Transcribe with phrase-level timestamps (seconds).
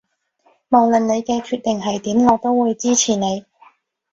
[0.69, 3.45] 無論你嘅決定係點我都會支持你